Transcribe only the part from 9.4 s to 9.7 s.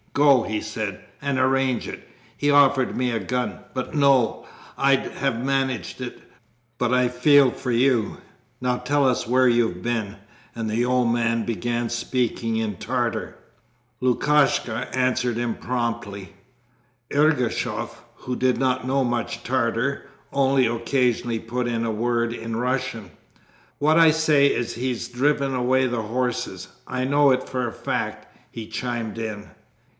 have you